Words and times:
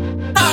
Ah! 0.00 0.47